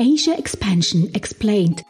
[0.00, 1.84] Asia Expansion Explained.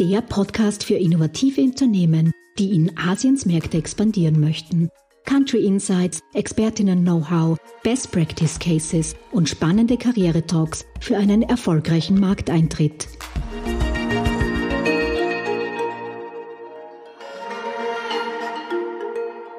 [0.00, 4.90] Der Podcast für innovative Unternehmen, die in Asiens Märkte expandieren möchten.
[5.26, 13.06] Country Insights, Expertinnen-Know-how, Best Practice Cases und spannende Karriere-Talks für einen erfolgreichen Markteintritt.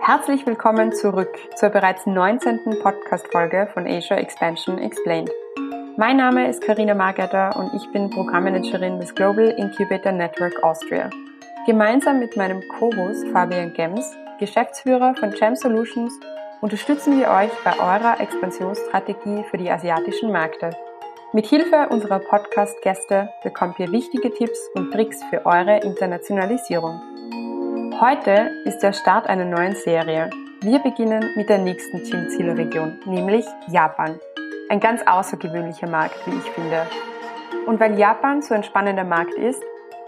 [0.01, 2.81] Herzlich willkommen zurück zur bereits 19.
[2.81, 5.31] Podcast-Folge von Asia Expansion Explained.
[5.95, 11.07] Mein Name ist Karina Margetter und ich bin Programmmanagerin des Global Incubator Network Austria.
[11.67, 16.19] Gemeinsam mit meinem Co-Host Fabian Gems, Geschäftsführer von Gem Solutions,
[16.61, 20.71] unterstützen wir euch bei eurer Expansionsstrategie für die asiatischen Märkte.
[21.31, 26.99] Mit Hilfe unserer Podcast-Gäste bekommt ihr wichtige Tipps und Tricks für eure Internationalisierung.
[28.01, 30.31] Heute ist der Start einer neuen Serie.
[30.61, 34.19] Wir beginnen mit der nächsten Zielregion, nämlich Japan.
[34.73, 36.87] Ein ganz außergewöhnlicher Markt, wie ich finde.
[37.67, 39.61] Und weil Japan so ein spannender Markt ist,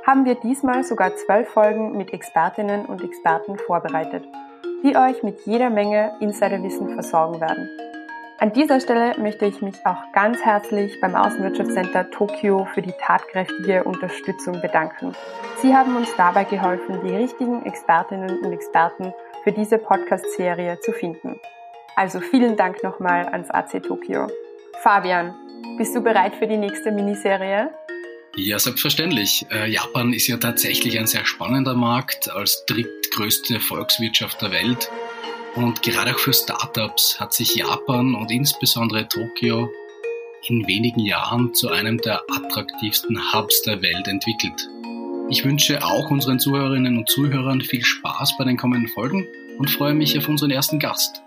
[0.07, 4.27] haben wir diesmal sogar zwölf Folgen mit Expertinnen und Experten vorbereitet,
[4.81, 7.69] die euch mit jeder Menge Insiderwissen versorgen werden.
[8.39, 13.83] An dieser Stelle möchte ich mich auch ganz herzlich beim Außenwirtschaftscenter Tokio für die tatkräftige
[13.83, 15.13] Unterstützung bedanken.
[15.57, 21.39] Sie haben uns dabei geholfen, die richtigen Expertinnen und Experten für diese Podcast-Serie zu finden.
[21.95, 24.27] Also vielen Dank nochmal ans AC Tokio.
[24.81, 25.33] Fabian,
[25.77, 27.71] bist du bereit für die nächste Miniserie?
[28.35, 29.45] Ja, selbstverständlich.
[29.51, 34.89] Äh, Japan ist ja tatsächlich ein sehr spannender Markt als drittgrößte Volkswirtschaft der Welt
[35.55, 39.71] und gerade auch für Startups hat sich Japan und insbesondere Tokio
[40.47, 44.69] in wenigen Jahren zu einem der attraktivsten Hubs der Welt entwickelt.
[45.29, 49.93] Ich wünsche auch unseren Zuhörerinnen und Zuhörern viel Spaß bei den kommenden Folgen und freue
[49.93, 51.21] mich auf unseren ersten Gast.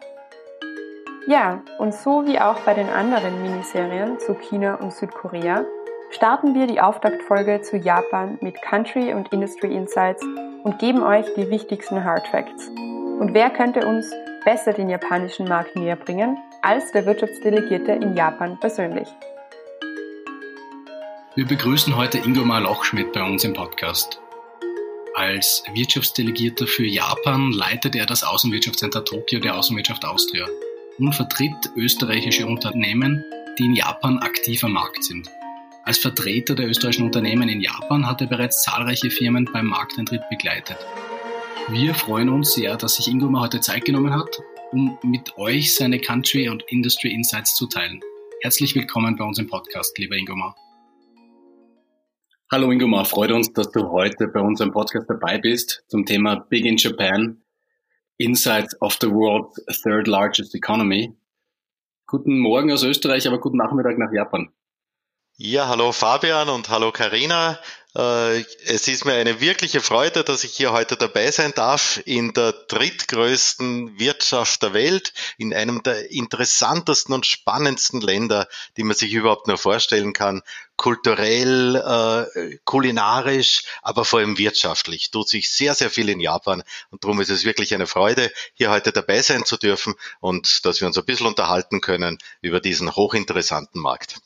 [1.29, 5.67] Ja, und so wie auch bei den anderen Miniserien zu China und Südkorea,
[6.09, 10.23] starten wir die Auftaktfolge zu Japan mit Country und Industry Insights
[10.63, 12.69] und geben euch die wichtigsten Hard Facts.
[12.69, 14.11] Und wer könnte uns
[14.47, 19.09] besser den japanischen Markt näher bringen als der Wirtschaftsdelegierte in Japan persönlich?
[21.35, 24.19] Wir begrüßen heute Ingomar Lochschmidt bei uns im Podcast.
[25.15, 30.47] Als Wirtschaftsdelegierter für Japan leitet er das Außenwirtschaftscenter Tokio der Außenwirtschaft Austria
[30.99, 33.25] und vertritt österreichische Unternehmen,
[33.59, 35.31] die in Japan aktiv am Markt sind.
[35.85, 40.77] Als Vertreter der österreichischen Unternehmen in Japan hat er bereits zahlreiche Firmen beim Markteintritt begleitet.
[41.69, 44.41] Wir freuen uns sehr, dass sich Ingomar heute Zeit genommen hat,
[44.73, 48.01] um mit euch seine Country und Industry Insights zu teilen.
[48.43, 50.55] Herzlich willkommen bei uns im Podcast, lieber Ingomar.
[52.51, 56.65] Hallo Ingomar, freut uns, dass du heute bei unserem Podcast dabei bist zum Thema Big
[56.65, 57.43] in Japan,
[58.19, 61.17] Insights of the World's Third Largest Economy.
[62.07, 64.53] Guten Morgen aus Österreich, aber guten Nachmittag nach Japan.
[65.37, 67.61] Ja, hallo Fabian und hallo Karina.
[67.95, 72.33] Äh, es ist mir eine wirkliche Freude, dass ich hier heute dabei sein darf in
[72.33, 79.13] der drittgrößten Wirtschaft der Welt, in einem der interessantesten und spannendsten Länder, die man sich
[79.13, 80.43] überhaupt nur vorstellen kann.
[80.79, 85.11] Kulturell, äh, kulinarisch, aber vor allem wirtschaftlich.
[85.11, 88.71] Tut sich sehr, sehr viel in Japan und darum ist es wirklich eine Freude, hier
[88.71, 92.95] heute dabei sein zu dürfen und dass wir uns ein bisschen unterhalten können über diesen
[92.95, 94.21] hochinteressanten Markt.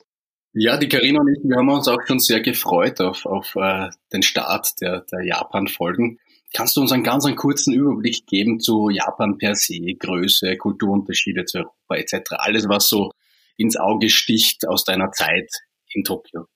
[0.52, 3.88] Ja, die Karina und ich, wir haben uns auch schon sehr gefreut auf, auf äh,
[4.12, 6.18] den Start der, der Japan-Folgen.
[6.52, 11.46] Kannst du uns einen ganz einen kurzen Überblick geben zu Japan per se, Größe, Kulturunterschiede
[11.46, 12.32] zu Europa etc.
[12.32, 13.12] Alles, was so
[13.56, 15.48] ins Auge sticht aus deiner Zeit
[15.94, 16.46] in Tokio.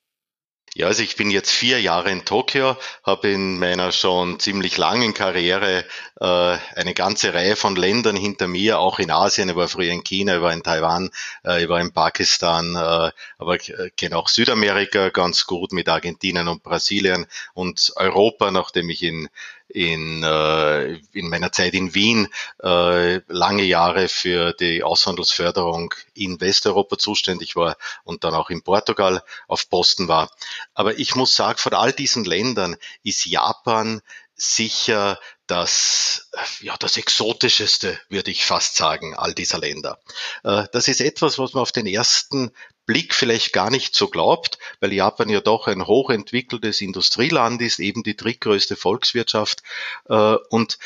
[0.77, 5.15] Ja, also ich bin jetzt vier Jahre in Tokio, habe in meiner schon ziemlich langen
[5.15, 5.85] Karriere
[6.19, 9.49] äh, eine ganze Reihe von Ländern hinter mir, auch in Asien.
[9.49, 11.09] Ich war früher in China, ich war in Taiwan,
[11.43, 16.47] äh, ich war in Pakistan, äh, aber ich kenne auch Südamerika ganz gut mit Argentinien
[16.47, 17.25] und Brasilien
[17.55, 19.29] und Europa, nachdem ich in
[19.69, 22.27] in, äh, in meiner Zeit in Wien
[22.63, 29.23] äh, lange Jahre für die Aushandelsförderung in Westeuropa zuständig war und dann auch in Portugal
[29.47, 30.31] auf Posten war.
[30.73, 34.01] Aber ich muss sagen, von all diesen Ländern ist Japan
[34.35, 36.29] sicher das,
[36.61, 39.99] ja, das exotischeste, würde ich fast sagen, all dieser Länder.
[40.43, 42.51] Äh, das ist etwas, was man auf den ersten
[42.87, 48.01] Blick vielleicht gar nicht so glaubt, weil Japan ja doch ein hochentwickeltes Industrieland ist, eben
[48.01, 49.61] die drittgrößte Volkswirtschaft.
[50.09, 50.79] Äh, und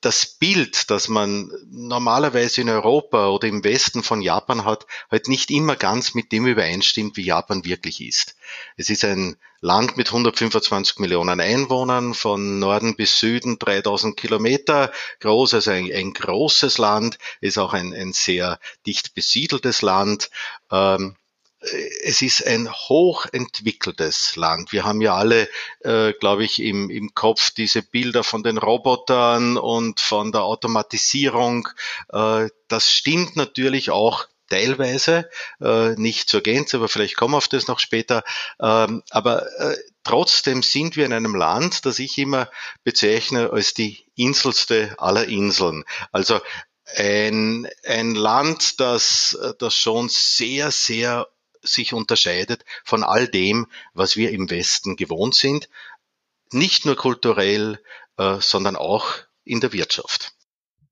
[0.00, 5.50] das Bild, das man normalerweise in Europa oder im Westen von Japan hat, halt nicht
[5.50, 8.36] immer ganz mit dem übereinstimmt, wie Japan wirklich ist.
[8.76, 15.54] Es ist ein Land mit 125 Millionen Einwohnern, von Norden bis Süden 3000 Kilometer groß,
[15.54, 20.30] also ein, ein großes Land, ist auch ein, ein sehr dicht besiedeltes Land.
[20.70, 21.16] Ähm,
[22.02, 24.72] es ist ein hochentwickeltes Land.
[24.72, 25.48] Wir haben ja alle,
[25.80, 31.68] äh, glaube ich, im, im Kopf diese Bilder von den Robotern und von der Automatisierung.
[32.12, 35.28] Äh, das stimmt natürlich auch teilweise,
[35.60, 38.22] äh, nicht zur Gänze, aber vielleicht kommen wir auf das noch später.
[38.60, 42.50] Ähm, aber äh, trotzdem sind wir in einem Land, das ich immer
[42.84, 45.84] bezeichne als die inselste aller Inseln.
[46.12, 46.40] Also
[46.96, 51.26] ein, ein Land, das, das schon sehr, sehr
[51.64, 55.68] sich unterscheidet von all dem, was wir im Westen gewohnt sind.
[56.52, 57.80] Nicht nur kulturell,
[58.18, 59.14] äh, sondern auch
[59.44, 60.32] in der Wirtschaft.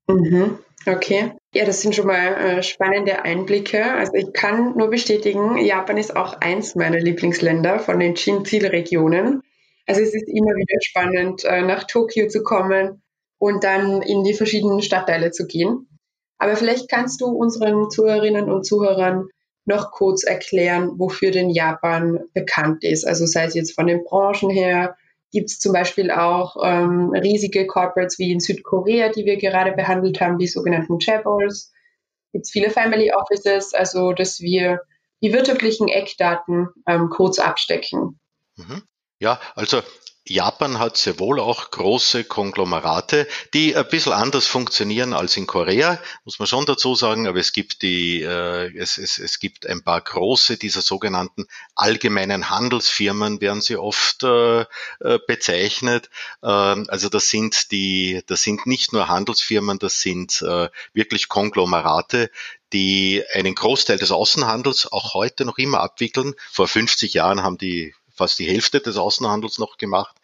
[0.07, 0.59] Mhm.
[0.85, 1.31] Okay.
[1.53, 3.93] Ja, das sind schon mal äh, spannende Einblicke.
[3.93, 9.41] Also ich kann nur bestätigen, Japan ist auch eins meiner Lieblingsländer von den Chin-Zielregionen.
[9.85, 13.01] Also es ist immer wieder spannend, äh, nach Tokio zu kommen
[13.37, 15.87] und dann in die verschiedenen Stadtteile zu gehen.
[16.37, 19.29] Aber vielleicht kannst du unseren Zuhörerinnen und Zuhörern
[19.65, 23.05] noch kurz erklären, wofür denn Japan bekannt ist.
[23.05, 24.97] Also sei es jetzt von den Branchen her,
[25.31, 30.21] gibt es zum Beispiel auch ähm, riesige Corporates wie in Südkorea, die wir gerade behandelt
[30.21, 31.71] haben, die sogenannten Chaebols.
[32.31, 34.81] Gibt es viele Family Offices, also dass wir
[35.21, 38.19] die wirtschaftlichen Eckdaten ähm, kurz abstecken.
[38.57, 38.83] Mhm.
[39.19, 39.81] Ja, also
[40.25, 45.99] Japan hat sehr wohl auch große Konglomerate, die ein bisschen anders funktionieren als in Korea,
[46.23, 49.83] muss man schon dazu sagen, aber es gibt die, äh, es, es, es gibt ein
[49.83, 56.09] paar große dieser sogenannten allgemeinen Handelsfirmen, werden sie oft äh, äh, bezeichnet.
[56.41, 62.31] Äh, also das sind die, das sind nicht nur Handelsfirmen, das sind äh, wirklich Konglomerate,
[62.71, 66.33] die einen Großteil des Außenhandels auch heute noch immer abwickeln.
[66.49, 70.15] Vor 50 Jahren haben die fast die Hälfte des Außenhandels noch gemacht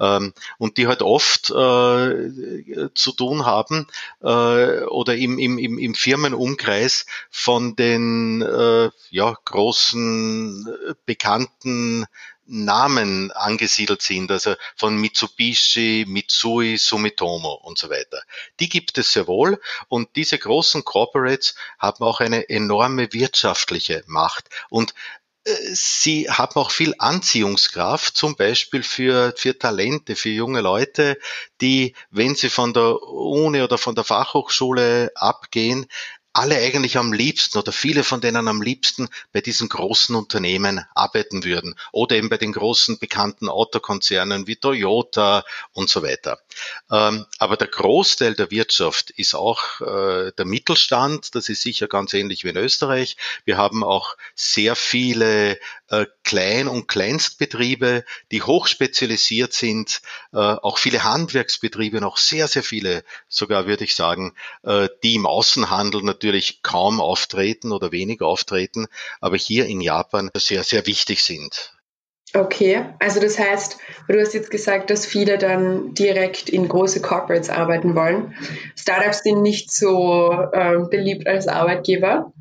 [0.00, 3.86] ähm, und die halt oft äh, zu tun haben
[4.22, 12.06] äh, oder im, im, im, im Firmenumkreis von den äh, ja, großen äh, bekannten
[12.48, 18.22] Namen angesiedelt sind, also von Mitsubishi, Mitsui, Sumitomo und so weiter.
[18.58, 24.48] Die gibt es sehr wohl und diese großen Corporates haben auch eine enorme wirtschaftliche Macht
[24.70, 24.94] und
[25.72, 31.18] Sie haben auch viel Anziehungskraft, zum Beispiel für, für Talente, für junge Leute,
[31.60, 35.86] die, wenn sie von der Uni oder von der Fachhochschule abgehen,
[36.32, 41.42] alle eigentlich am liebsten oder viele von denen am liebsten bei diesen großen Unternehmen arbeiten
[41.44, 46.38] würden oder eben bei den großen bekannten Autokonzernen wie Toyota und so weiter.
[46.90, 51.34] Ähm, aber der Großteil der Wirtschaft ist auch äh, der Mittelstand.
[51.34, 53.16] Das ist sicher ganz ähnlich wie in Österreich.
[53.44, 55.58] Wir haben auch sehr viele
[55.90, 60.00] äh, Klein- und Kleinstbetriebe, die hochspezialisiert sind,
[60.32, 64.34] äh, auch viele Handwerksbetriebe, noch sehr, sehr viele, sogar würde ich sagen,
[65.02, 68.86] die im Außenhandel natürlich natürlich kaum auftreten oder wenig auftreten,
[69.20, 71.72] aber hier in Japan sehr, sehr wichtig sind.
[72.34, 77.48] Okay, also das heißt, du hast jetzt gesagt, dass viele dann direkt in große Corporates
[77.48, 78.34] arbeiten wollen.
[78.76, 82.32] Startups sind nicht so äh, beliebt als Arbeitgeber.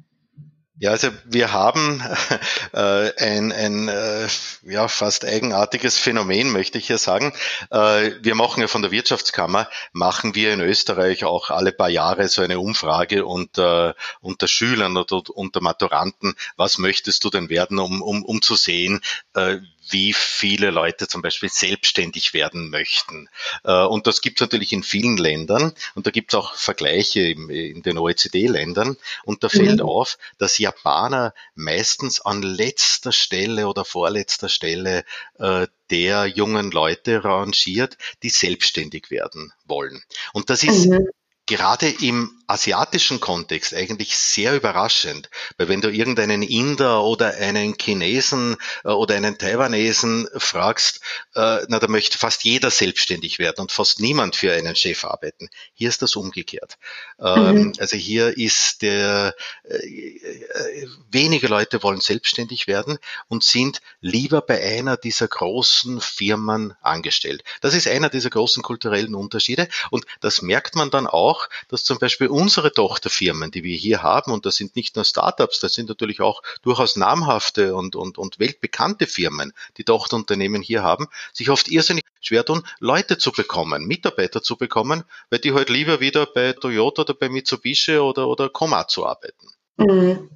[0.79, 2.03] Ja, also wir haben
[2.71, 4.27] äh, ein, ein äh,
[4.61, 7.33] ja, fast eigenartiges Phänomen, möchte ich hier sagen.
[7.71, 12.27] Äh, wir machen ja von der Wirtschaftskammer, machen wir in Österreich auch alle paar Jahre
[12.27, 18.03] so eine Umfrage unter, unter Schülern oder unter Maturanten, was möchtest du denn werden, um,
[18.03, 19.01] um, um zu sehen,
[19.33, 19.57] äh,
[19.89, 23.29] wie viele Leute zum Beispiel selbstständig werden möchten.
[23.63, 27.21] Äh, und das gibt es natürlich in vielen Ländern und da gibt es auch Vergleiche
[27.21, 29.85] in den OECD-Ländern und da fällt mhm.
[29.85, 35.03] auf, dass Japaner meistens an letzter Stelle oder vorletzter Stelle
[35.39, 40.03] äh, der jungen Leute rangiert, die selbstständig werden wollen.
[40.33, 41.07] Und das ist mhm
[41.47, 48.55] gerade im asiatischen Kontext eigentlich sehr überraschend, weil wenn du irgendeinen Inder oder einen Chinesen
[48.85, 51.01] äh, oder einen Taiwanesen fragst,
[51.35, 55.49] äh, na, da möchte fast jeder selbstständig werden und fast niemand für einen Chef arbeiten.
[55.73, 56.77] Hier ist das umgekehrt.
[57.19, 57.73] Ähm, mhm.
[57.79, 64.95] Also hier ist der, äh, wenige Leute wollen selbstständig werden und sind lieber bei einer
[64.95, 67.43] dieser großen Firmen angestellt.
[67.59, 71.36] Das ist einer dieser großen kulturellen Unterschiede und das merkt man dann auch,
[71.69, 75.59] dass zum Beispiel unsere Tochterfirmen, die wir hier haben, und das sind nicht nur Startups,
[75.59, 81.07] das sind natürlich auch durchaus namhafte und, und, und weltbekannte Firmen, die Tochterunternehmen hier haben,
[81.33, 85.99] sich oft irrsinnig schwer tun, Leute zu bekommen, Mitarbeiter zu bekommen, weil die halt lieber
[85.99, 89.47] wieder bei Toyota oder bei Mitsubishi oder, oder Komatsu arbeiten.
[89.77, 90.29] Mhm.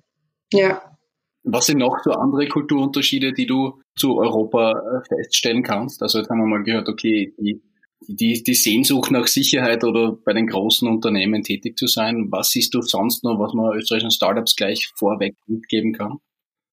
[0.53, 0.81] Ja.
[1.43, 6.03] Was sind noch so andere Kulturunterschiede, die du zu Europa äh, feststellen kannst?
[6.03, 7.61] Also jetzt haben wir mal gehört, okay, die
[8.07, 12.27] die, die Sehnsucht nach Sicherheit oder bei den großen Unternehmen tätig zu sein.
[12.31, 16.19] Was siehst du sonst noch, was man österreichischen Startups gleich vorweg mitgeben kann?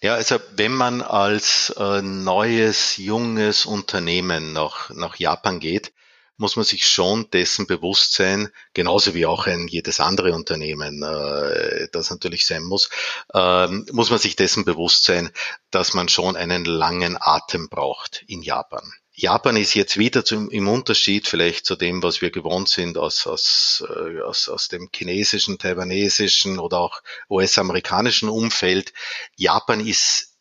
[0.00, 5.92] Ja, also wenn man als äh, neues, junges Unternehmen nach, nach Japan geht,
[6.36, 11.88] muss man sich schon dessen bewusst sein, genauso wie auch ein jedes andere Unternehmen, äh,
[11.92, 12.90] das natürlich sein muss,
[13.34, 15.30] äh, muss man sich dessen bewusst sein,
[15.72, 18.84] dass man schon einen langen Atem braucht in Japan.
[19.20, 23.26] Japan ist jetzt wieder zum, im Unterschied vielleicht zu dem, was wir gewohnt sind aus,
[23.26, 28.92] aus, äh, aus, aus dem chinesischen, taiwanesischen oder auch US-amerikanischen Umfeld.
[29.34, 30.36] Japan ist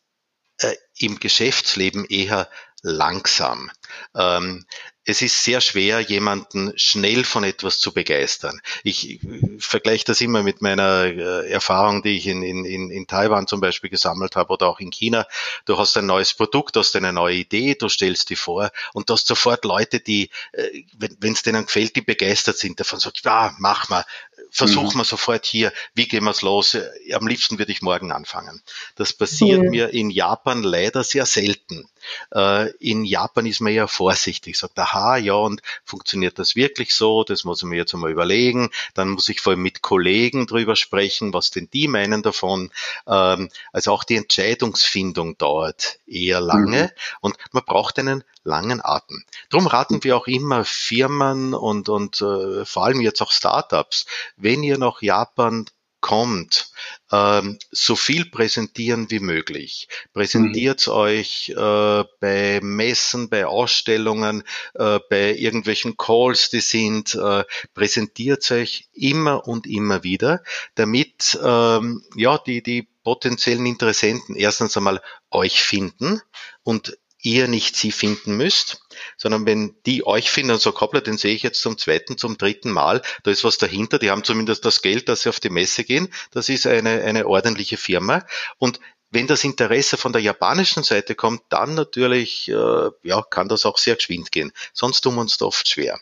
[0.60, 2.52] äh, im Geschäftsleben eher
[2.84, 3.72] langsam.
[4.14, 4.68] Ähm,
[5.10, 8.60] es ist sehr schwer, jemanden schnell von etwas zu begeistern.
[8.84, 9.22] Ich
[9.58, 13.90] vergleiche das immer mit meiner äh, Erfahrung, die ich in, in, in Taiwan zum Beispiel
[13.90, 15.26] gesammelt habe oder auch in China.
[15.64, 19.10] Du hast ein neues Produkt, du hast eine neue Idee, du stellst die vor und
[19.10, 23.22] du hast sofort Leute, die, äh, wenn es denen gefällt, die begeistert sind davon, sagt,
[23.24, 24.04] ja, mach mal,
[24.52, 25.00] versuch mhm.
[25.00, 26.78] mal sofort hier, wie gehen wir es los?
[27.14, 28.62] Am liebsten würde ich morgen anfangen.
[28.96, 29.70] Das passiert mhm.
[29.70, 31.88] mir in Japan leider sehr selten.
[32.34, 37.24] Äh, in Japan ist man ja vorsichtig, sagt, aha, ja, und funktioniert das wirklich so?
[37.24, 38.70] Das muss ich mir jetzt einmal überlegen.
[38.94, 42.72] Dann muss ich vor allem mit Kollegen drüber sprechen, was denn die meinen davon.
[43.08, 47.18] Ähm, also auch die Entscheidungsfindung dauert eher lange mhm.
[47.22, 49.24] und man braucht einen langen Atem.
[49.50, 54.06] Darum raten wir auch immer Firmen und, und äh, vor allem jetzt auch Startups,
[54.38, 55.66] wenn ihr nach Japan
[56.00, 56.72] kommt,
[57.12, 59.88] ähm, so viel präsentieren wie möglich.
[60.14, 60.94] Präsentiert mhm.
[60.94, 64.44] euch äh, bei Messen, bei Ausstellungen,
[64.76, 70.44] äh, bei irgendwelchen Calls, die sind, äh, präsentiert euch immer und immer wieder,
[70.76, 75.02] damit ähm, ja die die potenziellen Interessenten erstens einmal
[75.32, 76.22] euch finden
[76.64, 78.82] und ihr nicht sie finden müsst,
[79.18, 82.38] sondern wenn die euch finden und sagen, hoppla, den sehe ich jetzt zum zweiten, zum
[82.38, 85.50] dritten Mal, da ist was dahinter, die haben zumindest das Geld, dass sie auf die
[85.50, 88.26] Messe gehen, das ist eine, eine ordentliche Firma
[88.58, 93.66] und wenn das Interesse von der japanischen Seite kommt, dann natürlich äh, ja, kann das
[93.66, 94.52] auch sehr geschwind gehen.
[94.74, 95.98] Sonst tun wir uns da oft schwer.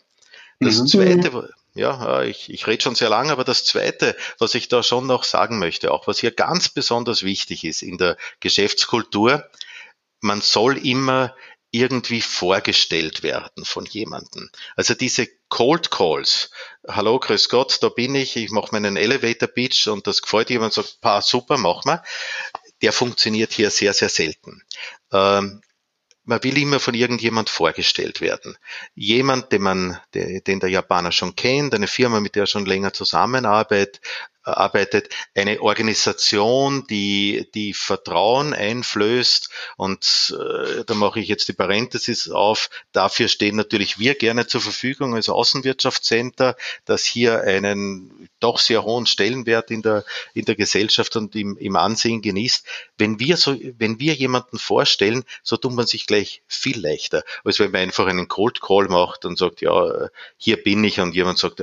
[0.58, 0.86] Das mhm.
[0.86, 5.06] Zweite, ja, ich, ich rede schon sehr lange, aber das Zweite, was ich da schon
[5.06, 9.48] noch sagen möchte, auch was hier ganz besonders wichtig ist in der Geschäftskultur,
[10.20, 11.34] man soll immer
[11.70, 14.50] irgendwie vorgestellt werden von jemandem.
[14.76, 16.50] Also diese Cold Calls,
[16.88, 20.72] hallo, grüß Gott, da bin ich, ich mache meinen Elevator Pitch und das gefällt jemand
[20.72, 22.02] sagt, pa, super, mach mal,
[22.82, 24.62] der funktioniert hier sehr, sehr selten.
[25.12, 25.60] Ähm,
[26.24, 28.58] man will immer von irgendjemand vorgestellt werden.
[28.94, 32.92] Jemand, den man, den der Japaner schon kennt, eine Firma, mit der er schon länger
[32.92, 34.00] zusammenarbeitet,
[34.46, 42.30] arbeitet, eine Organisation, die, die Vertrauen einflößt und äh, da mache ich jetzt die Parenthesis
[42.30, 48.84] auf, dafür stehen natürlich wir gerne zur Verfügung als Außenwirtschaftscenter, das hier einen doch sehr
[48.84, 52.66] hohen Stellenwert in der, in der Gesellschaft und im, im Ansehen genießt.
[52.98, 57.58] Wenn wir so, wenn wir jemanden vorstellen, so tut man sich gleich viel leichter, als
[57.58, 61.38] wenn man einfach einen Cold Call macht und sagt, ja, hier bin ich und jemand
[61.38, 61.62] sagt,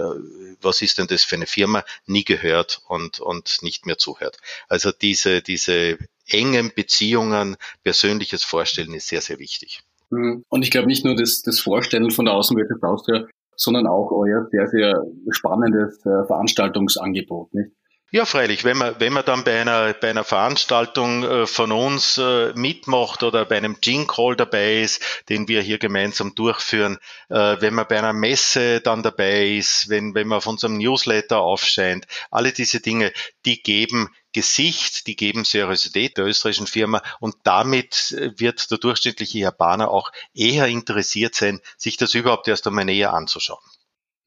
[0.61, 1.83] was ist denn das für eine Firma?
[2.05, 4.37] Nie gehört und, und nicht mehr zuhört.
[4.67, 9.81] Also diese, diese engen Beziehungen, persönliches Vorstellen ist sehr, sehr wichtig.
[10.09, 10.43] Mhm.
[10.49, 14.47] Und ich glaube nicht nur das, das Vorstellen von der Außenwirtschaft Austria, sondern auch euer
[14.51, 17.53] sehr, sehr spannendes äh, Veranstaltungsangebot.
[17.53, 17.71] Nicht?
[18.15, 18.63] Ja, freilich.
[18.63, 23.23] Wenn man, wenn man dann bei einer, bei einer Veranstaltung äh, von uns äh, mitmacht
[23.23, 27.87] oder bei einem Gin Call dabei ist, den wir hier gemeinsam durchführen, äh, wenn man
[27.89, 32.81] bei einer Messe dann dabei ist, wenn, wenn man auf unserem Newsletter aufscheint, alle diese
[32.81, 33.11] Dinge,
[33.45, 39.89] die geben Gesicht, die geben Seriosität der österreichischen Firma und damit wird der durchschnittliche Japaner
[39.89, 43.63] auch eher interessiert sein, sich das überhaupt erst einmal näher anzuschauen.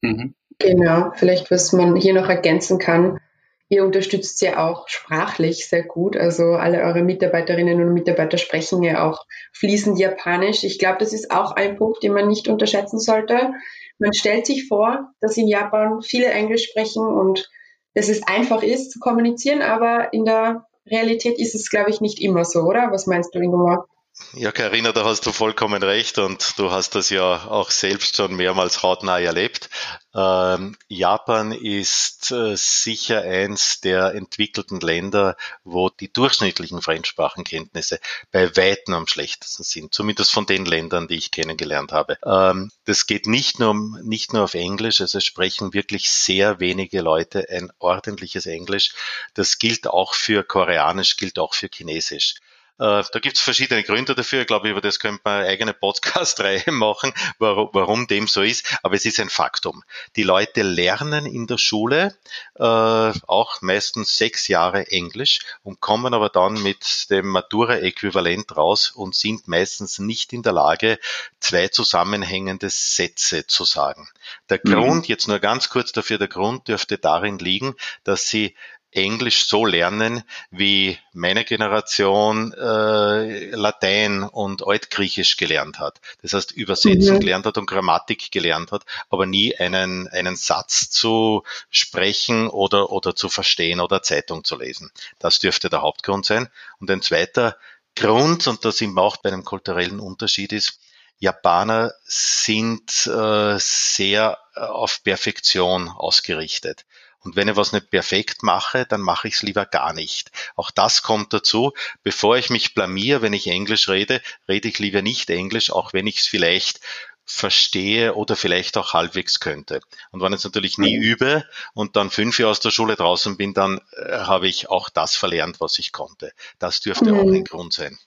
[0.01, 0.35] Mhm.
[0.59, 3.19] Genau, vielleicht was man hier noch ergänzen kann,
[3.69, 6.15] Ihr unterstützt ja auch sprachlich sehr gut.
[6.15, 10.63] Also alle eure Mitarbeiterinnen und Mitarbeiter sprechen ja auch fließend Japanisch.
[10.63, 13.53] Ich glaube, das ist auch ein Punkt, den man nicht unterschätzen sollte.
[13.99, 17.49] Man stellt sich vor, dass in Japan viele Englisch sprechen und
[17.93, 22.21] dass es einfach ist zu kommunizieren, aber in der Realität ist es, glaube ich, nicht
[22.21, 22.91] immer so, oder?
[22.91, 23.87] Was meinst du, Ingomar?
[24.33, 28.35] Ja, Karina, da hast du vollkommen recht und du hast das ja auch selbst schon
[28.35, 29.69] mehrmals hautnah erlebt.
[30.13, 37.99] Ähm, Japan ist äh, sicher eins der entwickelten Länder, wo die durchschnittlichen Fremdsprachenkenntnisse
[38.31, 42.17] bei weitem am schlechtesten sind, zumindest von den Ländern, die ich kennengelernt habe.
[42.25, 47.47] Ähm, das geht nicht nur, nicht nur auf Englisch, also sprechen wirklich sehr wenige Leute
[47.49, 48.93] ein ordentliches Englisch.
[49.35, 52.35] Das gilt auch für Koreanisch, gilt auch für Chinesisch.
[52.79, 54.41] Äh, da gibt es verschiedene Gründe dafür.
[54.41, 58.77] Ich glaube, über das könnte man eine eigene Podcast-Reihe machen, warum, warum, dem so ist.
[58.83, 59.83] Aber es ist ein Faktum.
[60.15, 62.15] Die Leute lernen in der Schule
[62.55, 69.15] äh, auch meistens sechs Jahre Englisch und kommen aber dann mit dem Matura-Äquivalent raus und
[69.15, 70.99] sind meistens nicht in der Lage,
[71.39, 74.07] zwei zusammenhängende Sätze zu sagen.
[74.49, 74.71] Der mhm.
[74.71, 78.55] Grund, jetzt nur ganz kurz dafür, der Grund dürfte darin liegen, dass sie
[78.97, 86.01] Englisch so lernen, wie meine Generation äh, Latein und Altgriechisch gelernt hat.
[86.21, 87.19] Das heißt, Übersetzen mhm.
[87.19, 93.15] gelernt hat und Grammatik gelernt hat, aber nie einen, einen Satz zu sprechen oder, oder
[93.15, 94.91] zu verstehen oder Zeitung zu lesen.
[95.19, 96.49] Das dürfte der Hauptgrund sein.
[96.79, 97.57] Und ein zweiter
[97.95, 100.79] Grund, und das eben auch bei einem kulturellen Unterschied ist,
[101.19, 106.85] Japaner sind äh, sehr äh, auf Perfektion ausgerichtet.
[107.27, 110.31] Und wenn ich was nicht perfekt mache, dann mache ich es lieber gar nicht.
[110.55, 111.73] Auch das kommt dazu.
[112.01, 116.07] Bevor ich mich blamier, wenn ich Englisch rede, rede ich lieber nicht Englisch, auch wenn
[116.07, 116.79] ich es vielleicht
[117.25, 119.81] verstehe oder vielleicht auch halbwegs könnte.
[120.11, 121.03] Und wenn ich es natürlich nie mhm.
[121.03, 121.43] übe
[121.73, 125.17] und dann fünf Jahre aus der Schule draußen bin, dann äh, habe ich auch das
[125.17, 126.31] verlernt, was ich konnte.
[126.59, 127.19] Das dürfte mhm.
[127.19, 127.97] auch ein Grund sein.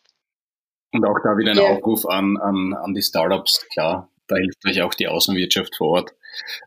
[0.93, 1.65] Und auch da wieder ein ja.
[1.65, 6.15] Aufruf an, an, an die Startups, klar, da hilft euch auch die Außenwirtschaft vor Ort.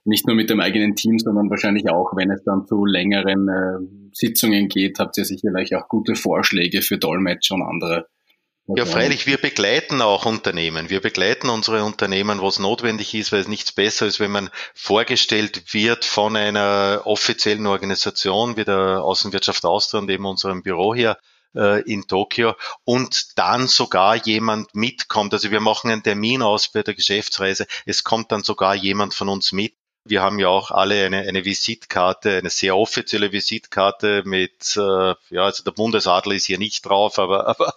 [0.05, 4.13] Nicht nur mit dem eigenen Team, sondern wahrscheinlich auch, wenn es dann zu längeren äh,
[4.13, 8.07] Sitzungen geht, habt ihr sicherlich auch gute Vorschläge für Dolmetscher und andere.
[8.65, 10.89] Ja, freilich, wir begleiten auch Unternehmen.
[10.89, 14.49] Wir begleiten unsere Unternehmen, wo es notwendig ist, weil es nichts besser ist, wenn man
[14.73, 21.17] vorgestellt wird von einer offiziellen Organisation wie der Außenwirtschaft Austria und eben unserem Büro hier
[21.55, 25.33] äh, in Tokio und dann sogar jemand mitkommt.
[25.33, 27.67] Also wir machen einen Termin aus bei der Geschäftsreise.
[27.85, 29.73] Es kommt dann sogar jemand von uns mit
[30.05, 35.45] wir haben ja auch alle eine, eine Visitkarte, eine sehr offizielle Visitkarte mit, äh, ja,
[35.45, 37.73] also der Bundesadler ist hier nicht drauf, aber, aber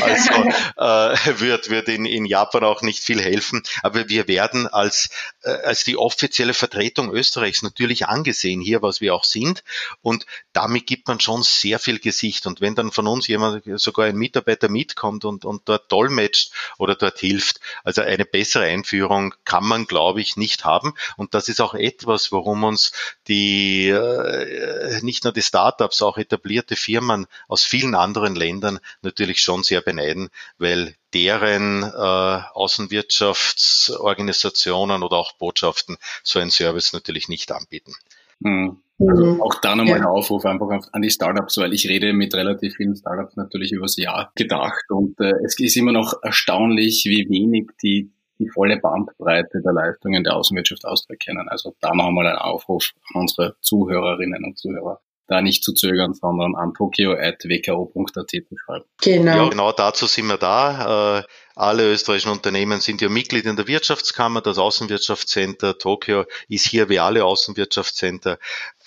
[0.00, 0.32] also
[0.76, 3.62] äh, wird, wird in, in Japan auch nicht viel helfen.
[3.82, 5.10] Aber wir werden als,
[5.42, 9.64] äh, als die offizielle Vertretung Österreichs natürlich angesehen hier, was wir auch sind.
[10.02, 12.46] Und damit gibt man schon sehr viel Gesicht.
[12.46, 16.94] Und wenn dann von uns jemand, sogar ein Mitarbeiter mitkommt und, und dort dolmetscht oder
[16.94, 20.94] dort hilft, also eine bessere Einführung kann man, glaube ich, nicht haben.
[21.16, 22.92] Und das ist auch etwas, worum uns
[23.26, 29.62] die, äh, nicht nur die Startups, auch etablierte Firmen aus vielen anderen Ländern natürlich schon
[29.62, 37.94] sehr beneiden, weil deren äh, Außenwirtschaftsorganisationen oder auch Botschaften so einen Service natürlich nicht anbieten.
[38.40, 38.82] Mhm.
[38.98, 39.40] Also mhm.
[39.40, 40.00] auch da nochmal ja.
[40.00, 43.96] ein Aufruf einfach an die Startups, weil ich rede mit relativ vielen Startups natürlich übers
[43.96, 49.62] Jahr gedacht und äh, es ist immer noch erstaunlich, wie wenig die die volle Bandbreite
[49.62, 51.48] der Leistungen der Außenwirtschaft Austria kennen.
[51.48, 55.00] Also da noch einmal ein Aufruf an unsere Zuhörerinnen und Zuhörer
[55.30, 58.84] da nicht zu zögern, sondern an tokio.wko.at zu schreiben.
[59.00, 59.36] Genau.
[59.44, 61.24] Ja, genau dazu sind wir da.
[61.60, 64.40] Alle österreichischen Unternehmen sind ja Mitglied in der Wirtschaftskammer.
[64.40, 68.38] Das Außenwirtschaftscenter Tokio ist hier wie alle Außenwirtschaftscenter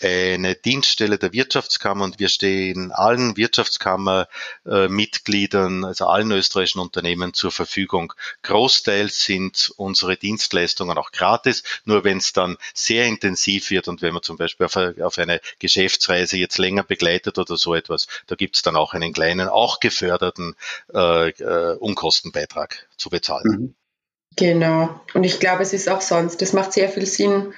[0.01, 8.13] eine Dienststelle der Wirtschaftskammer und wir stehen allen Wirtschaftskammermitgliedern, also allen österreichischen Unternehmen zur Verfügung.
[8.41, 14.15] Großteils sind unsere Dienstleistungen auch gratis, nur wenn es dann sehr intensiv wird und wenn
[14.15, 18.63] man zum Beispiel auf eine Geschäftsreise jetzt länger begleitet oder so etwas, da gibt es
[18.63, 20.55] dann auch einen kleinen, auch geförderten
[20.91, 22.62] äh, äh, Unkostenbeitrag
[22.97, 23.43] zu bezahlen.
[23.45, 23.75] Mhm.
[24.35, 25.01] Genau.
[25.13, 27.53] Und ich glaube, es ist auch sonst, das macht sehr viel Sinn,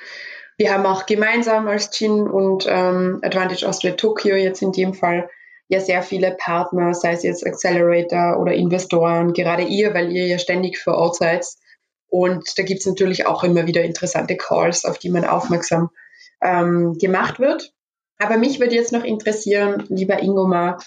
[0.57, 5.29] wir haben auch gemeinsam als Gin und ähm, Advantage Austria Tokyo jetzt in dem Fall
[5.67, 10.39] ja sehr viele Partner, sei es jetzt Accelerator oder Investoren, gerade ihr, weil ihr ja
[10.39, 11.45] ständig vor Ort seid.
[12.07, 15.89] Und da gibt es natürlich auch immer wieder interessante Calls, auf die man aufmerksam
[16.41, 17.73] ähm, gemacht wird.
[18.17, 20.77] Aber mich würde jetzt noch interessieren, lieber Ingomar,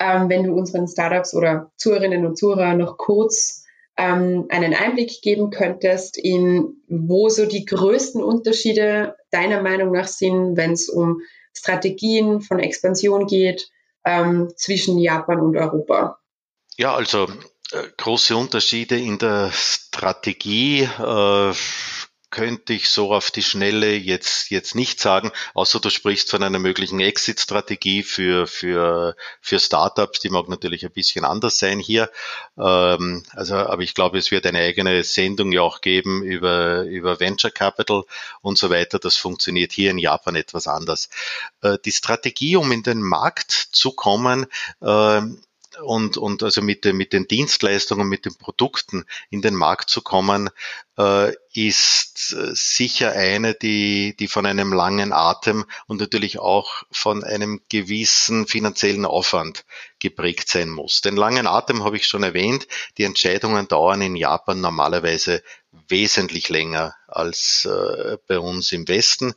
[0.00, 3.64] ähm, wenn du unseren Startups oder Zuhörerinnen und Zuhörer noch kurz
[3.96, 10.56] ähm, einen Einblick geben könntest in, wo so die größten Unterschiede deiner Meinung nach sind,
[10.56, 11.20] wenn es um
[11.52, 13.68] Strategien von Expansion geht
[14.04, 16.18] ähm, zwischen Japan und Europa.
[16.78, 17.26] Ja, also
[17.72, 20.82] äh, große Unterschiede in der Strategie.
[20.82, 21.52] Äh,
[22.30, 26.58] könnte ich so auf die Schnelle jetzt, jetzt nicht sagen, außer du sprichst von einer
[26.58, 32.10] möglichen Exit-Strategie für, für, für Startups, die mag natürlich ein bisschen anders sein hier.
[32.56, 37.20] Ähm, also, aber ich glaube, es wird eine eigene Sendung ja auch geben über, über
[37.20, 38.04] Venture Capital
[38.42, 38.98] und so weiter.
[38.98, 41.10] Das funktioniert hier in Japan etwas anders.
[41.62, 44.46] Äh, die Strategie, um in den Markt zu kommen,
[44.80, 45.22] äh,
[45.82, 50.02] und, und also mit, den, mit den Dienstleistungen, mit den Produkten in den Markt zu
[50.02, 50.50] kommen,
[50.98, 57.24] äh, ist äh, sicher eine, die, die von einem langen Atem und natürlich auch von
[57.24, 59.64] einem gewissen finanziellen Aufwand
[59.98, 61.00] geprägt sein muss.
[61.00, 62.68] Den langen Atem habe ich schon erwähnt.
[62.98, 65.42] Die Entscheidungen dauern in Japan normalerweise
[65.88, 69.34] wesentlich länger als äh, bei uns im Westen.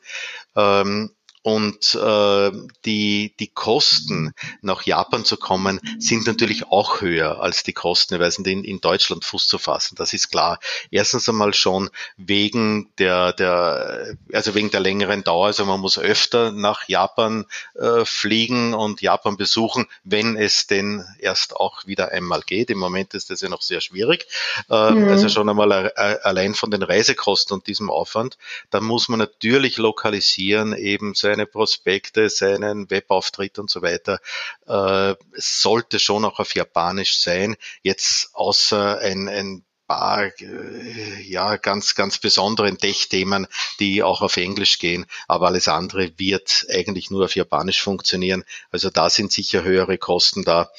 [0.55, 1.11] Ähm,
[1.43, 2.51] und äh,
[2.85, 8.63] die, die Kosten, nach Japan zu kommen, sind natürlich auch höher als die Kosten, in,
[8.63, 9.95] in Deutschland Fuß zu fassen.
[9.95, 10.59] Das ist klar.
[10.89, 15.47] Erstens einmal schon wegen der, der, also wegen der längeren Dauer.
[15.47, 21.57] Also man muss öfter nach Japan äh, fliegen und Japan besuchen, wenn es denn erst
[21.57, 22.69] auch wieder einmal geht.
[22.69, 24.27] Im Moment ist das ja noch sehr schwierig.
[24.69, 25.09] Äh, mhm.
[25.09, 28.37] Also schon einmal allein von den Reisekosten und diesem Aufwand.
[28.69, 34.19] Da muss man natürlich lokalisieren eben so seine Prospekte, seinen Webauftritt und so weiter,
[34.67, 37.55] äh, sollte schon auch auf Japanisch sein.
[37.81, 43.47] Jetzt außer ein, ein paar äh, ja ganz ganz besonderen Tech-Themen,
[43.79, 48.43] die auch auf Englisch gehen, aber alles andere wird eigentlich nur auf Japanisch funktionieren.
[48.71, 50.69] Also da sind sicher höhere Kosten da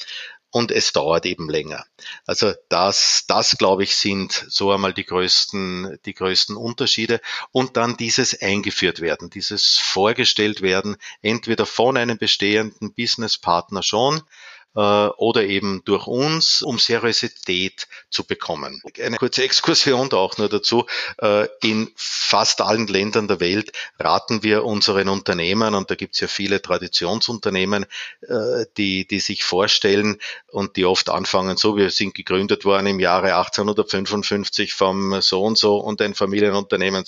[0.54, 1.84] und es dauert eben länger.
[2.26, 7.20] Also das, das glaube ich, sind so einmal die größten, die größten Unterschiede.
[7.50, 14.22] Und dann dieses eingeführt werden, dieses vorgestellt werden, entweder von einem bestehenden Businesspartner schon,
[14.74, 18.82] oder eben durch uns, um Seriosität zu bekommen.
[19.00, 20.87] Eine kurze Exkursion da auch nur dazu.
[21.18, 26.20] Äh, in fast allen Ländern der Welt raten wir unseren Unternehmen, und da gibt es
[26.20, 27.87] ja viele Traditionsunternehmen,
[28.22, 33.00] äh, die, die sich vorstellen und die oft anfangen so, wir sind gegründet worden im
[33.00, 37.04] Jahre 1855 vom so und so und ein Familienunternehmen.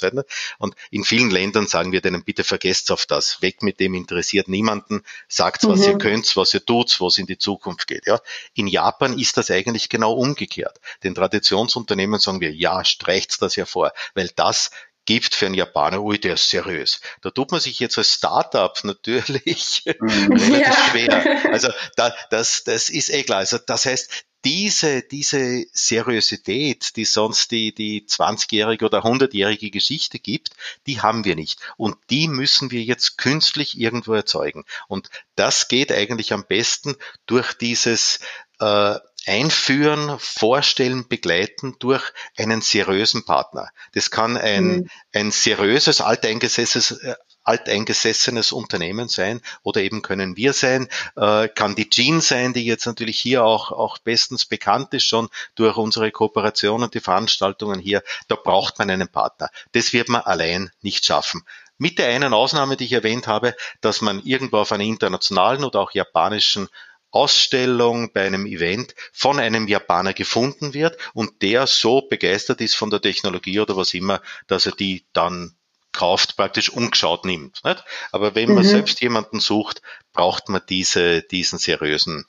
[0.58, 4.48] Und in vielen Ländern sagen wir denen, bitte vergesst auf das, weg mit dem, interessiert
[4.48, 5.86] niemanden, sagt, was mhm.
[5.86, 8.06] ihr könnt, was ihr tut, was in die Zukunft Zukunft geht.
[8.06, 8.20] Ja.
[8.54, 10.78] In Japan ist das eigentlich genau umgekehrt.
[11.02, 14.70] Den Traditionsunternehmen sagen wir, ja, streicht das hervor, weil das
[15.06, 17.00] gibt für einen Japaner, ui, der ist seriös.
[17.22, 20.32] Da tut man sich jetzt als Startup natürlich mhm.
[20.32, 20.90] relativ ja.
[20.90, 21.52] schwer.
[21.52, 23.38] Also da, das, das ist eh klar.
[23.38, 30.50] Also das heißt, diese, diese Seriosität, die sonst die, die 20-jährige oder 100-jährige Geschichte gibt,
[30.86, 31.60] die haben wir nicht.
[31.76, 34.64] Und die müssen wir jetzt künstlich irgendwo erzeugen.
[34.88, 36.94] Und das geht eigentlich am besten
[37.26, 38.20] durch dieses
[38.60, 38.96] äh,
[39.26, 43.70] Einführen, Vorstellen, Begleiten durch einen seriösen Partner.
[43.92, 44.90] Das kann ein, mhm.
[45.12, 51.88] ein seriöses, alteingesessenes, äh, alteingesessenes Unternehmen sein oder eben können wir sein, äh, kann die
[51.88, 56.82] Jean sein, die jetzt natürlich hier auch, auch bestens bekannt ist schon durch unsere Kooperation
[56.82, 58.02] und die Veranstaltungen hier.
[58.28, 59.50] Da braucht man einen Partner.
[59.72, 61.42] Das wird man allein nicht schaffen.
[61.78, 65.80] Mit der einen Ausnahme, die ich erwähnt habe, dass man irgendwo auf einer internationalen oder
[65.80, 66.68] auch japanischen
[67.10, 72.90] Ausstellung, bei einem Event von einem Japaner gefunden wird und der so begeistert ist von
[72.90, 75.55] der Technologie oder was immer, dass er die dann
[75.96, 77.64] kauft, praktisch umgeschaut nimmt.
[77.64, 77.84] Nicht?
[78.12, 78.68] Aber wenn man mhm.
[78.68, 79.82] selbst jemanden sucht,
[80.12, 82.26] braucht man diese, diesen seriösen,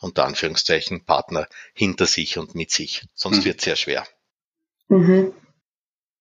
[0.00, 3.06] unter Anführungszeichen, Partner hinter sich und mit sich.
[3.14, 3.44] Sonst mhm.
[3.44, 4.04] wird es sehr schwer.
[4.88, 5.32] Mhm.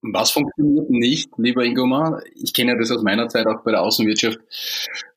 [0.04, 2.24] Was funktioniert nicht, lieber Ingomar?
[2.36, 4.40] Ich kenne das aus meiner Zeit auch bei der Außenwirtschaft.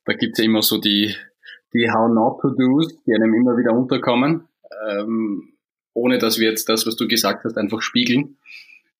[0.04, 1.14] Da gibt es ja immer so die,
[1.72, 4.46] die How-Not-to-Dos, die einem immer wieder unterkommen,
[4.88, 5.54] ähm,
[5.94, 8.36] ohne dass wir jetzt das, was du gesagt hast, einfach spiegeln.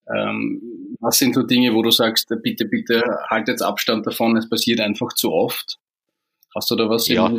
[0.08, 0.62] Ähm,
[1.04, 5.12] was sind so Dinge, wo du sagst, bitte, bitte haltet Abstand davon, es passiert einfach
[5.12, 5.78] zu oft?
[6.54, 7.30] Hast du da was ja.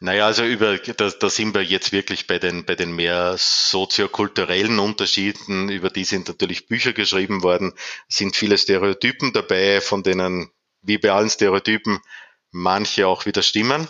[0.00, 4.80] Naja, also über, da, da sind wir jetzt wirklich bei den, bei den mehr soziokulturellen
[4.80, 7.72] Unterschieden, über die sind natürlich Bücher geschrieben worden,
[8.08, 12.00] sind viele Stereotypen dabei, von denen, wie bei allen Stereotypen,
[12.50, 13.86] manche auch wieder stimmen,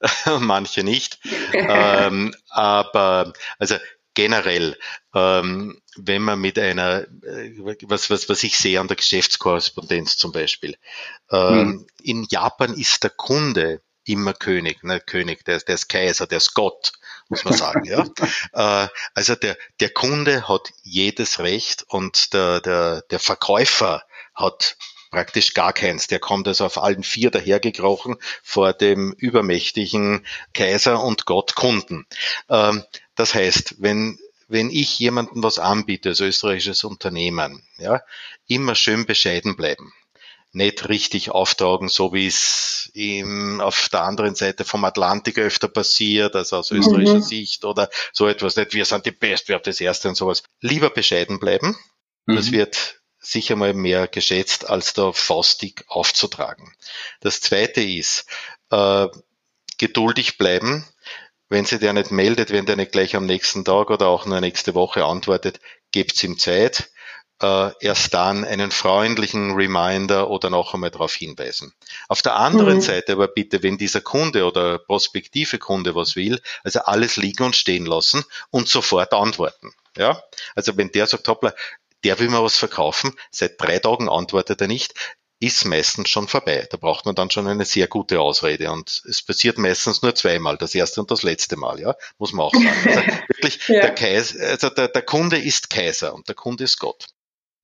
[0.40, 1.18] manche nicht.
[1.52, 3.76] ähm, aber also
[4.12, 4.76] generell,
[5.14, 7.52] ähm, wenn man mit einer, äh,
[7.82, 10.76] was, was, was ich sehe an der Geschäftskorrespondenz zum Beispiel,
[11.30, 11.86] ähm, hm.
[12.02, 16.54] in Japan ist der Kunde immer König, ne, König, der, der ist Kaiser, der ist
[16.54, 16.92] Gott,
[17.28, 18.04] muss man sagen, ja.
[18.52, 24.04] Äh, also der, der Kunde hat jedes Recht und der, der, der Verkäufer
[24.34, 24.76] hat
[25.10, 26.08] praktisch gar keins.
[26.08, 32.06] Der kommt also auf allen vier dahergekrochen vor dem übermächtigen Kaiser und Gott Kunden.
[32.48, 34.18] Ähm, das heißt, wenn
[34.54, 38.00] wenn ich jemandem was anbiete als österreichisches Unternehmen, ja,
[38.46, 39.92] immer schön bescheiden bleiben.
[40.52, 46.36] Nicht richtig auftragen, so wie es im, auf der anderen Seite vom Atlantik öfter passiert,
[46.36, 47.22] also aus österreichischer mhm.
[47.22, 48.54] Sicht oder so etwas.
[48.54, 50.44] Nicht, wir sind die Best, wir haben das Erste und sowas.
[50.60, 51.76] Lieber bescheiden bleiben.
[52.26, 52.36] Mhm.
[52.36, 56.72] Das wird sicher mal mehr geschätzt, als da faustig aufzutragen.
[57.18, 58.26] Das zweite ist,
[58.70, 59.08] äh,
[59.78, 60.86] geduldig bleiben,
[61.54, 64.40] wenn sie der nicht meldet, wenn der nicht gleich am nächsten Tag oder auch nur
[64.40, 65.60] nächste Woche antwortet,
[65.92, 66.90] gebt ihm Zeit
[67.40, 71.72] äh, erst dann einen freundlichen Reminder oder noch einmal darauf hinweisen.
[72.08, 72.80] Auf der anderen mhm.
[72.80, 77.54] Seite aber bitte, wenn dieser Kunde oder prospektive Kunde was will, also alles liegen und
[77.54, 79.72] stehen lassen und sofort antworten.
[79.96, 80.20] Ja,
[80.56, 81.54] also wenn der sagt, hoppla,
[82.02, 84.94] der will mir was verkaufen, seit drei Tagen antwortet er nicht,
[85.44, 86.66] ist meistens schon vorbei.
[86.70, 88.70] Da braucht man dann schon eine sehr gute Ausrede.
[88.72, 92.46] Und es passiert meistens nur zweimal, das erste und das letzte Mal, ja, muss man
[92.46, 92.68] auch sagen.
[92.86, 93.80] Also wirklich, ja.
[93.80, 97.06] der, Kaiser, also der, der Kunde ist Kaiser und der Kunde ist Gott.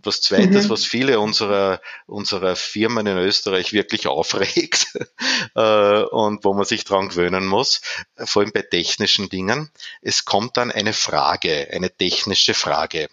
[0.02, 0.70] Was zweites, mhm.
[0.70, 4.86] was viele unserer, unserer Firmen in Österreich wirklich aufregt
[5.54, 7.82] äh, und wo man sich dran gewöhnen muss,
[8.16, 13.10] vor allem bei technischen Dingen, es kommt dann eine Frage, eine technische Frage,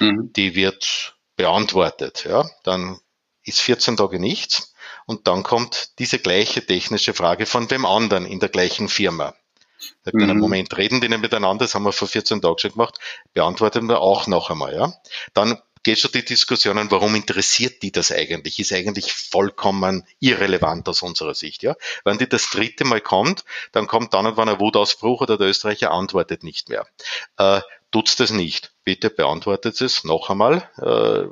[0.00, 0.30] mhm.
[0.34, 2.26] die wird beantwortet.
[2.28, 2.50] Ja?
[2.62, 3.00] Dann
[3.48, 4.74] ist 14 Tage nichts
[5.06, 9.34] und dann kommt diese gleiche technische Frage von wem anderen in der gleichen Firma.
[10.04, 10.22] Sagt mhm.
[10.22, 12.98] einen Moment, reden die nicht miteinander, das haben wir vor 14 Tagen schon gemacht,
[13.32, 14.74] beantworten wir auch noch einmal.
[14.74, 14.92] Ja?
[15.34, 18.58] Dann geht schon die Diskussion an, warum interessiert die das eigentlich?
[18.58, 21.62] Ist eigentlich vollkommen irrelevant aus unserer Sicht.
[21.62, 21.76] Ja?
[22.04, 25.48] Wenn die das dritte Mal kommt, dann kommt dann und wann ein Wutausbruch oder der
[25.48, 26.86] Österreicher antwortet nicht mehr.
[27.90, 28.72] Tut's das nicht.
[28.84, 30.68] Bitte beantwortet es noch einmal.
[30.78, 31.28] Äh,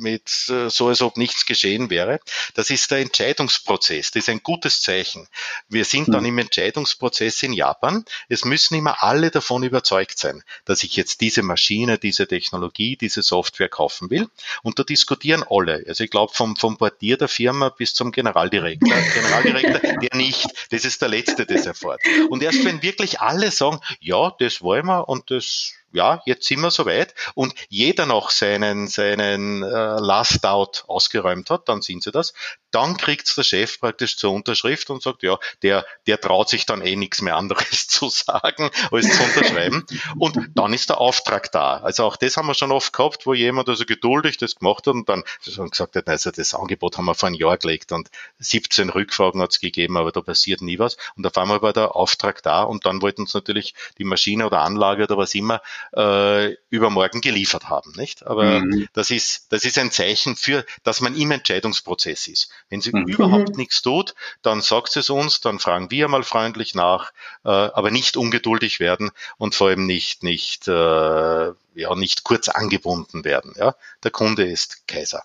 [0.00, 2.20] mit äh, so, als ob nichts geschehen wäre.
[2.54, 4.10] Das ist der Entscheidungsprozess.
[4.10, 5.28] Das ist ein gutes Zeichen.
[5.68, 6.30] Wir sind dann hm.
[6.30, 8.04] im Entscheidungsprozess in Japan.
[8.28, 13.22] Es müssen immer alle davon überzeugt sein, dass ich jetzt diese Maschine, diese Technologie, diese
[13.22, 14.28] Software kaufen will.
[14.62, 15.84] Und da diskutieren alle.
[15.86, 18.88] Also ich glaube vom, vom Portier der Firma bis zum Generaldirektor.
[19.14, 20.46] Generaldirektor, der nicht.
[20.70, 22.00] Das ist der Letzte, der es erfährt.
[22.30, 26.60] Und erst wenn wirklich alle sagen, ja, das wollen wir und das ja, jetzt sind
[26.60, 32.12] wir soweit und jeder noch seinen, seinen äh, Last Out ausgeräumt hat, dann sind sie
[32.12, 32.32] das.
[32.70, 36.82] Dann kriegt's der Chef praktisch zur Unterschrift und sagt, ja, der, der traut sich dann
[36.82, 39.84] eh nichts mehr anderes zu sagen, als zu unterschreiben.
[40.18, 41.78] Und dann ist der Auftrag da.
[41.78, 44.94] Also auch das haben wir schon oft gehabt, wo jemand also geduldig das gemacht hat
[44.94, 48.90] und dann gesagt hat, also das Angebot haben wir vor ein Jahr gelegt und 17
[48.90, 50.96] Rückfragen hat's gegeben, aber da passiert nie was.
[51.16, 54.60] Und auf einmal war der Auftrag da und dann wollten uns natürlich die Maschine oder
[54.60, 55.60] Anlage oder was immer
[55.94, 58.26] äh, übermorgen geliefert haben, nicht?
[58.26, 58.88] Aber mhm.
[58.92, 62.50] das ist das ist ein Zeichen für, dass man im Entscheidungsprozess ist.
[62.68, 63.06] Wenn sie mhm.
[63.06, 67.12] überhaupt nichts tut, dann sagt es uns, dann fragen wir mal freundlich nach,
[67.44, 73.24] äh, aber nicht ungeduldig werden und vor allem nicht nicht äh, ja nicht kurz angebunden
[73.24, 73.54] werden.
[73.56, 75.22] Ja, der Kunde ist Kaiser.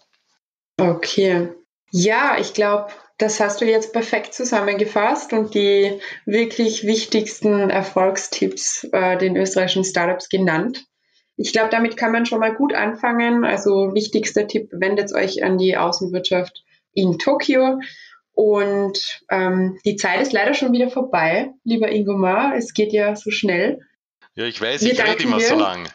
[0.77, 1.49] Okay.
[1.91, 9.17] Ja, ich glaube, das hast du jetzt perfekt zusammengefasst und die wirklich wichtigsten Erfolgstipps äh,
[9.17, 10.85] den österreichischen Startups genannt.
[11.37, 13.45] Ich glaube, damit kann man schon mal gut anfangen.
[13.45, 17.79] Also wichtigster Tipp, wendet euch an die Außenwirtschaft in Tokio.
[18.33, 22.55] Und ähm, die Zeit ist leider schon wieder vorbei, lieber Ingomar.
[22.55, 23.79] Es geht ja so schnell.
[24.35, 25.47] Ja, ich weiß, Wir ich rede immer dir.
[25.47, 25.87] so lang.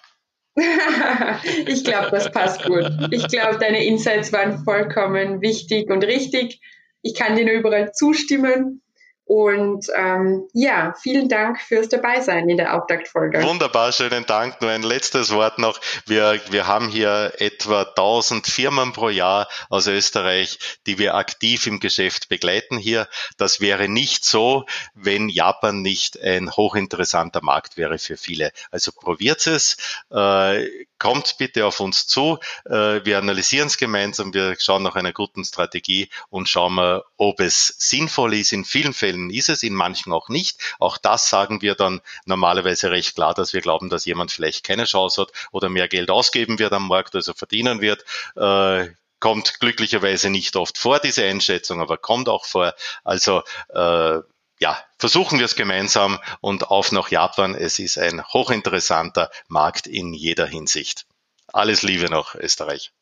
[1.66, 2.90] ich glaube, das passt gut.
[3.10, 6.60] Ich glaube, deine Insights waren vollkommen wichtig und richtig.
[7.02, 8.82] Ich kann dir nur überall zustimmen.
[9.30, 13.40] Und ähm, ja, vielen Dank fürs Dabeisein in der Auftaktfolge.
[13.44, 14.60] Wunderbar, schönen Dank.
[14.60, 15.80] Nur ein letztes Wort noch.
[16.04, 21.78] Wir, wir haben hier etwa 1000 Firmen pro Jahr aus Österreich, die wir aktiv im
[21.78, 23.06] Geschäft begleiten hier.
[23.36, 24.64] Das wäre nicht so,
[24.94, 28.50] wenn Japan nicht ein hochinteressanter Markt wäre für viele.
[28.72, 29.76] Also probiert es.
[30.10, 30.66] Äh,
[31.00, 32.38] kommt bitte auf uns zu.
[32.66, 37.40] Äh, wir analysieren es gemeinsam, wir schauen nach einer guten Strategie und schauen mal, ob
[37.40, 38.52] es sinnvoll ist.
[38.52, 40.58] In vielen Fällen ist es, in manchen auch nicht.
[40.78, 44.84] Auch das sagen wir dann normalerweise recht klar, dass wir glauben, dass jemand vielleicht keine
[44.84, 48.04] Chance hat oder mehr Geld ausgeben wird am Markt, also verdienen wird
[48.36, 48.88] äh,
[49.20, 52.72] kommt glücklicherweise nicht oft vor, diese Einschätzung, aber kommt auch vor.
[53.04, 54.18] Also äh,
[54.58, 57.54] ja, versuchen wir es gemeinsam und auf nach Japan.
[57.54, 61.06] Es ist ein hochinteressanter Markt in jeder Hinsicht.
[61.52, 62.92] Alles Liebe nach Österreich.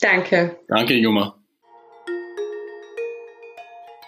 [0.00, 0.58] Danke.
[0.66, 1.39] Danke, Juma.